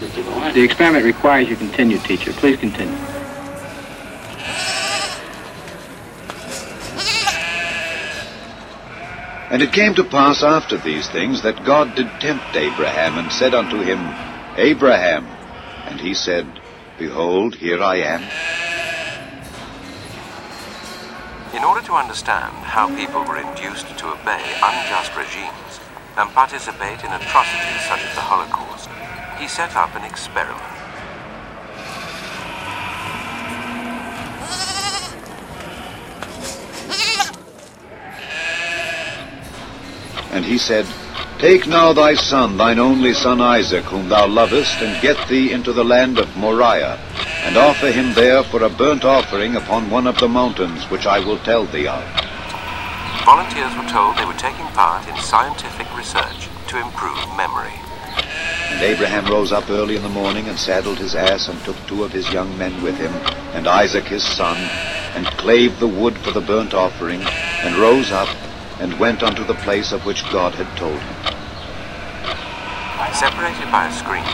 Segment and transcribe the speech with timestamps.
[0.00, 2.32] The experiment requires you continue, teacher.
[2.32, 2.96] Please continue.
[9.50, 13.52] And it came to pass after these things that God did tempt Abraham, and said
[13.52, 13.98] unto him,
[14.56, 15.26] Abraham.
[15.84, 16.46] And he said,
[16.98, 18.22] Behold, here I am.
[21.54, 25.80] In order to understand how people were induced to obey unjust regimes
[26.16, 28.88] and participate in atrocities such as the Holocaust,
[29.40, 30.60] he set up an experiment.
[40.30, 40.86] And he said,
[41.38, 45.72] Take now thy son, thine only son Isaac, whom thou lovest, and get thee into
[45.72, 46.98] the land of Moriah,
[47.44, 51.18] and offer him there for a burnt offering upon one of the mountains which I
[51.18, 52.04] will tell thee of.
[53.24, 57.79] Volunteers were told they were taking part in scientific research to improve memory.
[58.80, 62.02] And Abraham rose up early in the morning, and saddled his ass, and took two
[62.02, 63.12] of his young men with him,
[63.52, 64.56] and Isaac his son,
[65.14, 67.20] and clave the wood for the burnt offering,
[67.60, 68.34] and rose up,
[68.80, 71.14] and went unto the place of which God had told him.
[73.12, 74.24] Separated by a screen,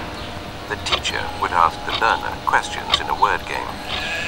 [0.70, 3.66] the teacher would ask the learner questions in a word game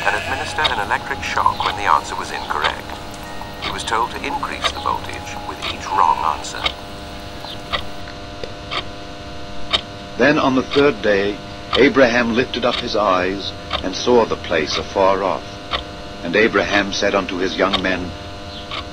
[0.03, 2.91] and administer an electric shock when the answer was incorrect.
[3.63, 6.88] He was told to increase the voltage with each wrong answer.
[10.19, 11.39] Then on the third day
[11.77, 13.53] Abraham lifted up his eyes,
[13.85, 15.45] and saw the place afar off.
[16.25, 18.11] And Abraham said unto his young men,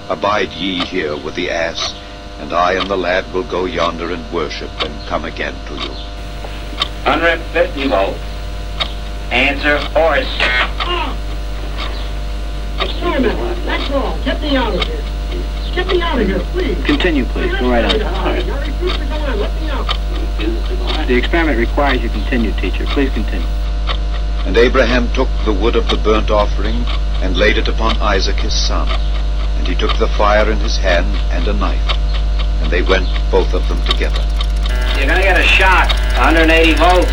[0.08, 1.96] Abide ye here with the ass,
[2.40, 5.90] and I and the lad will go yonder and worship, and come again to you.
[7.10, 8.20] 150 volts.
[9.32, 10.30] Answer horse.
[12.80, 13.66] Experiment.
[13.66, 14.20] That's all.
[14.24, 15.04] Get me out of here.
[15.74, 16.86] Get me out of here, please.
[16.86, 17.52] Continue, please.
[17.60, 18.00] Go right on.
[18.00, 20.05] Now refuse
[20.40, 20.58] to go on.
[20.68, 21.08] Let me out.
[21.08, 22.86] The experiment requires you continue, teacher.
[22.88, 23.48] Please continue.
[24.46, 26.86] And Abraham took the wood of the burnt offering,
[27.24, 28.88] and laid it upon Isaac his son.
[29.58, 31.82] And he took the fire in his hand, and a knife.
[32.62, 34.22] And they went both of them together.
[34.98, 35.90] You're gonna get a shock.
[36.18, 37.12] 180 volts.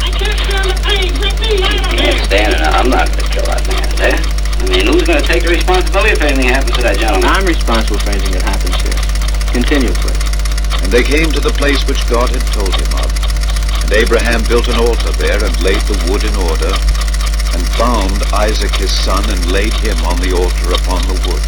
[0.00, 1.08] I can't stand the pain.
[1.16, 2.12] Get me out of here.
[2.12, 2.60] Can't stand it.
[2.60, 4.20] I'm not gonna kill that man, there.
[4.60, 7.28] I mean, who's gonna take the responsibility if anything happens to that gentleman?
[7.28, 8.76] I'm responsible for anything that happens
[9.52, 9.62] here.
[9.62, 10.18] Continue, please.
[10.82, 13.10] And they came to the place which God had told him of.
[13.84, 16.72] And Abraham built an altar there, and laid the wood in order,
[17.52, 21.42] and bound Isaac his son, and laid him on the altar upon the wood.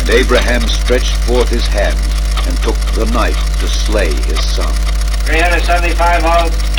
[0.00, 1.98] And Abraham stretched forth his hand,
[2.46, 4.74] and took the knife to slay his son.
[5.24, 6.74] 375 volts.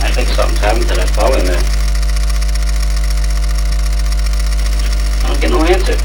[0.00, 1.58] I think something's happened to that in there.
[5.18, 5.98] I don't get no answer.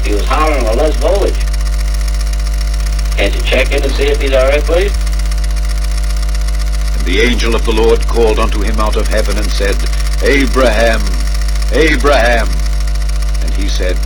[0.00, 1.36] He was hollering with less voltage.
[3.20, 4.96] Can't you check in and see if he's all right, please?
[6.96, 9.76] And the angel of the Lord called unto him out of heaven, and said,
[10.24, 11.04] Abraham,
[11.76, 12.48] Abraham.
[13.44, 13.98] And he said,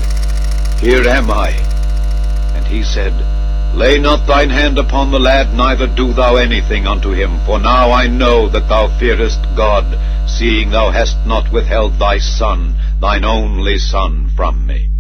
[0.81, 1.51] Here am I.
[2.57, 3.15] And he said,
[3.75, 7.39] Lay not thine hand upon the lad, neither do thou anything unto him.
[7.47, 9.87] For now I know that thou fearest God,
[10.29, 14.91] seeing thou hast not withheld thy son, thine only son, from me.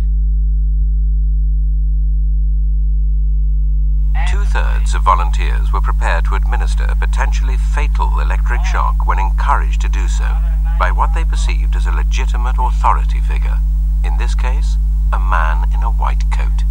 [4.31, 9.88] Two-thirds of volunteers were prepared to administer a potentially fatal electric shock when encouraged to
[9.88, 10.38] do so
[10.78, 13.58] by what they perceived as a legitimate authority figure.
[14.04, 14.76] In this case,
[15.12, 16.62] a man in a white coat.